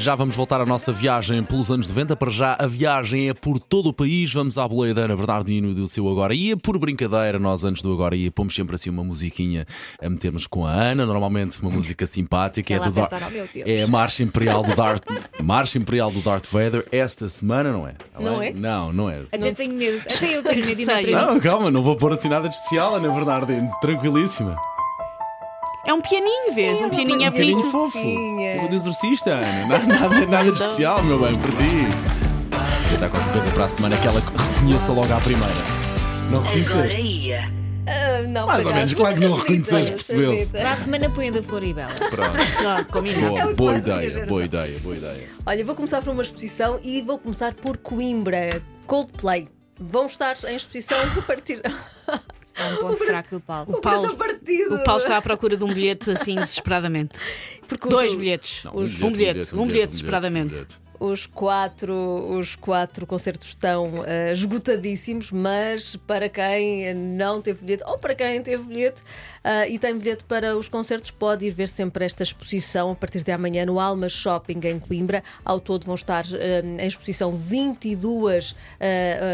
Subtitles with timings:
[0.00, 2.14] Já vamos voltar à nossa viagem pelos anos 90.
[2.14, 4.32] Para já, a viagem é por todo o país.
[4.32, 6.56] Vamos à boleia da Ana Bernardino e do seu Agora Ia.
[6.56, 9.66] Por brincadeira, nós antes do Agora Ia pomos sempre assim uma musiquinha
[10.00, 11.04] a metermos com a Ana.
[11.04, 12.74] Normalmente uma música simpática.
[12.74, 15.02] É, do pensar, "Oh, meu Deus." é a Marcha Imperial do Darth
[15.42, 16.86] Marcha Imperial do Darth Vader.
[16.92, 17.94] Esta semana não é?
[18.20, 18.52] Não é?
[18.52, 19.22] Não, não é.
[19.32, 22.48] Até tenho medo, até eu tenho medo de Não, calma, não vou pôr assim nada
[22.48, 23.68] de especial, Ana Bernardino.
[23.80, 24.56] Tranquilíssima.
[25.88, 26.80] É um pianinho, vês?
[26.82, 27.62] Um pianinho é Um bonito.
[27.62, 27.92] fofo.
[27.92, 28.52] Fofinha.
[28.56, 29.66] Tipo de exorcista, Ana.
[29.66, 31.64] Nada, nada, nada de especial, meu bem, para ti.
[32.90, 35.54] Vou dar qualquer coisa para a semana que ela reconheça logo à primeira.
[36.30, 37.32] Não reconheceste?
[37.86, 40.52] Ah, não, Mais por ou menos, claro que não acredita, reconheceste, percebeu-se.
[40.52, 41.88] Para a semana põe a da Floribela.
[42.10, 42.36] Pronto.
[42.66, 43.28] Ah, combinado.
[43.30, 45.28] Boa, É o boa faço, ideia, boa ideia, boa ideia.
[45.46, 49.48] Olha, vou começar por uma exposição e vou começar por Coimbra, Coldplay.
[49.80, 51.62] Vão estar em exposição a partir.
[52.58, 53.76] É um ponto fraco do Paulo.
[53.76, 57.20] O Paulo, o Paulo está à procura de um bilhete assim desesperadamente.
[57.88, 58.64] Dois bilhetes.
[58.64, 60.52] Não, um, bilhete, um bilhete, desesperadamente.
[60.54, 60.87] bilhete.
[61.00, 61.94] Os quatro,
[62.38, 68.42] os quatro concertos estão eh, esgotadíssimos, mas para quem não teve bilhete, ou para quem
[68.42, 69.02] teve bilhete
[69.44, 73.22] ah, e tem bilhete para os concertos, pode ir ver sempre esta exposição a partir
[73.22, 75.22] de amanhã no Alma Shopping em Coimbra.
[75.44, 78.84] Ao todo vão estar eh, em exposição 22 ah,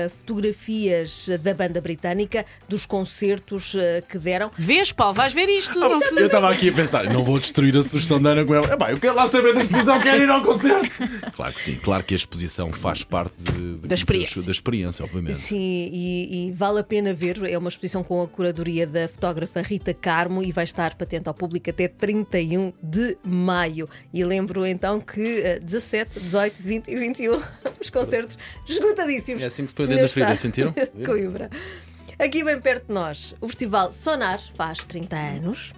[0.07, 3.75] ah, fotografias da banda britânica dos concertos
[4.09, 4.51] que deram.
[4.57, 5.79] Vês, Paulo, vais ver isto.
[5.79, 8.67] Não- Eu estava aqui a pensar, não vou destruir a sugestão da Ana com ela.
[8.91, 10.91] Eu quero lá saber da exposição, quero ir ao concerto.
[11.35, 14.43] Claro que sim, claro que a exposição faz parte de- de- Da experiência.
[14.43, 15.37] da experiência, obviamente.
[15.37, 17.43] Sim, e, e vale a pena ver.
[17.49, 21.35] É uma exposição com a curadoria da fotógrafa Rita Carmo e vai estar patente ao
[21.35, 23.89] público até 31 de maio.
[24.13, 27.41] E lembro então que eh, 17, 18, 20 e 21
[27.81, 28.37] os concertos
[28.69, 29.43] esgotadíssimos.
[29.43, 30.75] É assim que se põe o dedo na ferida, sentiram?
[31.05, 31.51] Coimbra.
[32.19, 35.73] Aqui bem perto de nós, o Festival Sonar faz 30 anos.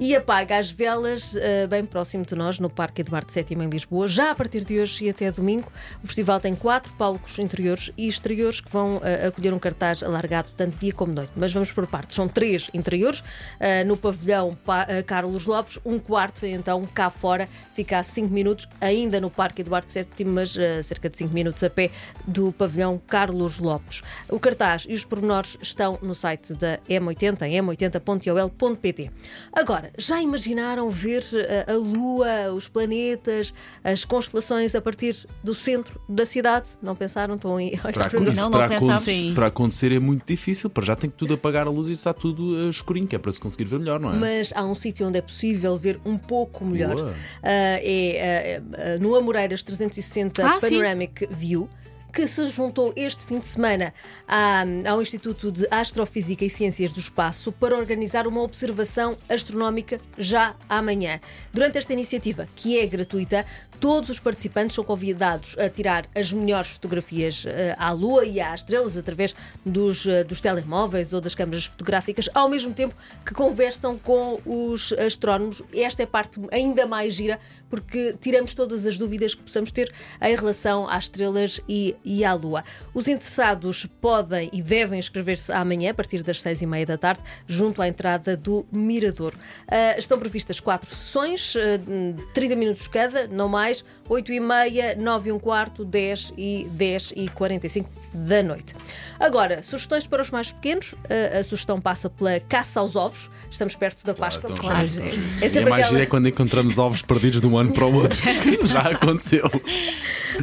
[0.00, 4.08] E apaga as velas eh, bem próximo de nós, no Parque Eduardo VII em Lisboa.
[4.08, 5.70] Já a partir de hoje e até domingo,
[6.02, 10.48] o festival tem quatro palcos interiores e exteriores que vão eh, acolher um cartaz alargado
[10.56, 11.30] tanto dia como noite.
[11.36, 12.16] Mas vamos por partes.
[12.16, 13.22] São três interiores.
[13.60, 18.68] eh, no pavilhão Pa- Carlos Lopes, um quarto então cá fora, fica a 5 minutos,
[18.80, 21.90] ainda no Parque Eduardo VII, mas cerca de 5 minutos a pé
[22.26, 24.02] do pavilhão Carlos Lopes.
[24.28, 29.10] O cartaz e os pormenores estão no site da M80, em m80.ol.pt.
[29.52, 33.52] Agora, já imaginaram ver eh, a Lua, os planetas,
[33.82, 36.70] as constelações a partir do centro da cidade?
[36.82, 37.34] Não pensaram?
[37.34, 37.76] Estão em...
[37.76, 39.34] Para, Não, isso não para, acontecer, Sim.
[39.34, 40.68] para acontecer é muito difícil.
[40.70, 43.18] Para já tem que tudo apagar a luz e está tudo eh, escurinho, que é
[43.18, 44.16] para se conseguir ver melhor, não é?
[44.16, 47.14] Mas há um sítio onde é possível ver um pouco melhor.
[47.42, 50.70] Ah, é ah, no Amoreiras 360 Ah, sim.
[50.70, 51.68] Panoramic View.
[52.14, 53.92] Que se juntou este fim de semana
[54.28, 60.54] à- ao Instituto de Astrofísica e Ciências do Espaço para organizar uma observação astronómica já
[60.68, 61.18] amanhã.
[61.52, 63.44] Durante esta iniciativa, que é gratuita,
[63.80, 68.60] todos os participantes são convidados a tirar as melhores fotografias eh, à Lua e às
[68.60, 73.98] estrelas através dos, eh, dos telemóveis ou das câmaras fotográficas, ao mesmo tempo que conversam
[73.98, 75.62] com os astrónomos.
[75.74, 79.92] Esta é a parte ainda mais gira, porque tiramos todas as dúvidas que possamos ter
[80.22, 82.62] em relação às estrelas e, e à Lua.
[82.92, 87.22] Os interessados podem e devem inscrever-se amanhã, a partir das seis e meia da tarde,
[87.46, 89.34] junto à entrada do Mirador.
[89.66, 93.63] Ah, estão previstas quatro sessões, ah, 30 minutos cada, não mais,
[94.08, 98.74] 8 e meia, 9 e um quarto, 10 e 10 e 45 da noite.
[99.18, 100.94] Agora, sugestões para os mais pequenos.
[101.08, 103.30] Ah, a sugestão passa pela caça aos ovos.
[103.50, 104.50] Estamos perto da Páscoa.
[104.50, 104.86] então, Claro.
[104.86, 107.72] já- É E a sempre mais aquela- é quando encontramos ovos perdidos de um ano
[107.72, 108.18] para o outro.
[108.66, 109.48] já aconteceu.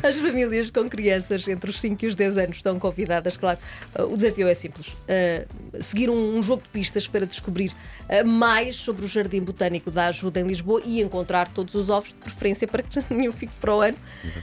[0.03, 3.59] As famílias com crianças entre os 5 e os 10 anos estão convidadas, claro.
[3.99, 7.71] Uh, O desafio é simples: uh, seguir um, um jogo de pistas para descobrir
[8.09, 12.09] uh, mais sobre o Jardim Botânico da Ajuda em Lisboa e encontrar todos os ovos,
[12.09, 13.97] de preferência para que nenhum fique para o ano.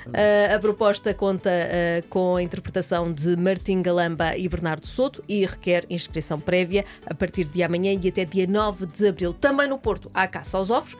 [0.06, 5.44] Uh, a proposta conta uh, com a interpretação de Martim Galamba e Bernardo Soto e
[5.44, 9.32] requer inscrição prévia a partir de amanhã e até dia 9 de abril.
[9.32, 10.94] Também no Porto há caça aos ovos.
[10.94, 10.98] Uh,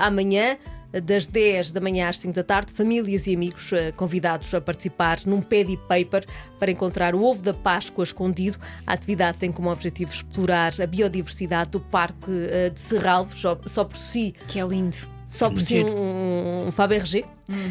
[0.00, 0.56] amanhã
[1.04, 5.40] das 10 da manhã às 5 da tarde, famílias e amigos convidados a participar num
[5.40, 6.26] pad paper
[6.58, 8.58] para encontrar o ovo da Páscoa escondido.
[8.84, 12.32] A atividade tem como objetivo explorar a biodiversidade do Parque
[12.74, 15.19] de Serralves, só, só por si, Que é lindo.
[15.30, 17.24] Só por si um, um Fabergé,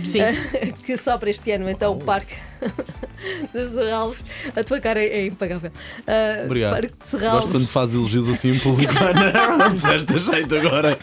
[0.06, 0.20] Sim.
[0.86, 2.34] que só para este ano então o Parque
[3.54, 4.20] de Serralves,
[4.56, 5.70] a tua cara é, é impagável.
[6.08, 6.72] Ah, Obrigado.
[6.72, 7.40] Parque de Serralves.
[7.40, 8.94] Gosto quando faz elogios assim em público.
[9.60, 10.98] Não, fizeste jeito agora.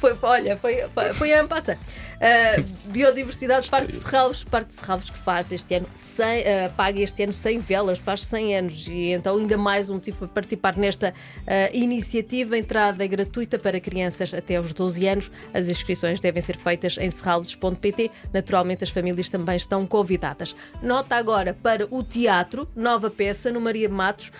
[0.00, 1.78] Foi, olha, foi, foi, foi a passa.
[2.16, 7.00] Uh, biodiversidade, Parque de Serralves, Parque de Serralves que faz este ano 100, uh, paga
[7.00, 10.76] este ano 100 velas, faz 100 anos e então ainda mais um motivo para participar
[10.76, 12.56] nesta uh, iniciativa.
[12.56, 15.30] Entrada é gratuita para crianças até aos 12 anos.
[15.52, 18.10] As inscrições devem ser feitas em serralves.pt.
[18.32, 20.56] Naturalmente as famílias também estão convidadas.
[20.82, 24.32] Nota agora para o teatro, nova peça no Maria Matos,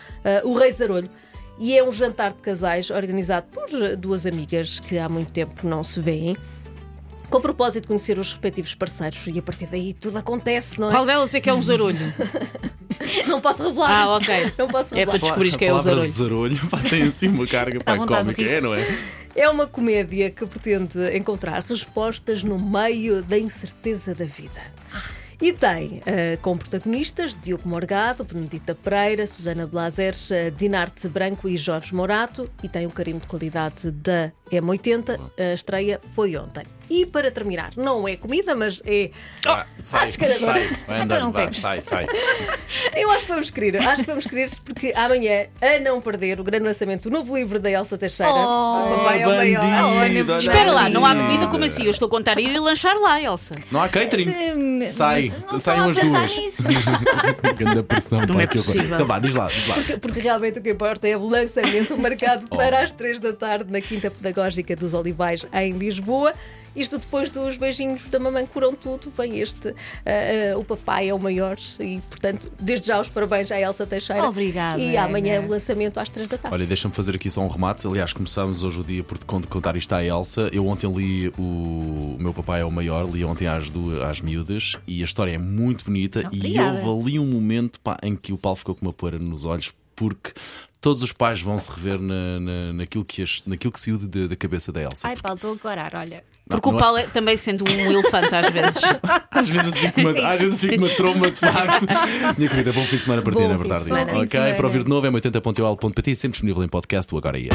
[0.45, 1.11] O Rei Zarolho.
[1.59, 5.83] E é um jantar de casais organizado por duas amigas que há muito tempo não
[5.83, 6.37] se veem
[7.31, 10.89] com o propósito de conhecer os respectivos parceiros e a partir daí tudo acontece, não
[10.89, 10.93] é?
[10.93, 11.99] Qual delas é que é um zarolho?
[13.29, 13.91] não posso revelar.
[13.91, 14.53] Ah, ok.
[14.59, 15.19] Não posso É para revelar.
[15.19, 16.09] descobrir quem é o zarolho.
[16.09, 18.55] zarolho pá, tem assim uma carga pá, vontade cómica, de rir.
[18.55, 18.87] é, não é?
[19.35, 24.61] É uma comédia que pretende encontrar respostas no meio da incerteza da vida.
[25.41, 31.57] E tem eh, como protagonistas Diogo Morgado, Benedita Pereira, Susana Blazeres, eh, Dinarte Branco e
[31.57, 32.51] Jorge Morato.
[32.63, 35.21] E tem o carimbo de qualidade da M80.
[35.39, 36.65] A estreia foi ontem.
[36.89, 39.11] E para terminar, não é comida, mas é.
[39.45, 40.77] Ah, sai, acho que era sai, agora.
[40.87, 41.59] vai Então não queres.
[41.59, 42.07] sai, sai.
[42.95, 46.45] Eu acho que vamos querer, acho que vamos querer porque amanhã, a não perder, o
[46.45, 48.31] grande lançamento do novo livro da Elsa Teixeira.
[48.33, 49.63] Oh, Papai é o maior.
[49.63, 51.85] Oh, Ana, Espera lá, não há comida como assim?
[51.85, 53.55] Eu estou a contar ir e lanchar lá, Elsa.
[53.71, 54.29] Não há catering.
[54.31, 54.87] Hum,
[55.31, 56.37] Sai, não saiam as duas.
[56.37, 56.63] nisso.
[57.59, 58.95] Grande pressão, Não pá, é possível.
[58.95, 59.75] Então vá, diz lá, diz lá.
[59.75, 62.57] Porque, porque realmente o que importa é o lançamento marcado Oh.
[62.57, 66.33] para as 3 da tarde na Quinta Pedagógica dos Olivais, em Lisboa.
[66.77, 69.69] Isto depois dos beijinhos da mamãe curam tudo, vem este.
[69.69, 69.75] ah,
[70.55, 74.29] ah, o papai é o maior e, portanto, desde já os parabéns à Elsa Teixeira.
[74.29, 75.47] Obrigada, E amanhã Ana.
[75.47, 76.55] o lançamento às 3 da tarde.
[76.55, 77.87] Olha, deixa-me fazer aqui só um remate.
[77.87, 80.49] Aliás, começámos hoje o dia por contar isto à Elsa.
[80.53, 84.21] Eu ontem li o, o meu papai é o maior, li ontem às duas às
[84.21, 86.21] miúdas e a história é muito bonita.
[86.31, 86.85] E Obrigada.
[86.87, 89.73] houve ali um momento pá, em que o Paulo ficou com uma poeira nos olhos
[89.95, 90.33] porque
[90.87, 94.29] todos os pais vão se rever na, na- naquilo, que as- naquilo que saiu de-
[94.29, 95.09] da cabeça da Elsa.
[95.09, 96.23] Ai, Paulo, estou a corar, olha.
[96.49, 98.81] Porque não o é- Paulo é, também sendo um elefante às vezes.
[99.33, 100.25] Às vezes eu fico uma, Sim.
[100.25, 101.87] às vezes eu fico uma tromba de facto.
[102.39, 103.85] Minha querida, bom fim de semana para ti, na de verdade.
[103.85, 104.13] semana.
[104.13, 104.55] Ok, semana.
[104.55, 107.13] para ouvir de novo é 80.ol.pt, sempre disponível em podcast.
[107.13, 107.51] O Agora ia.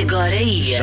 [0.00, 0.76] Agora ia.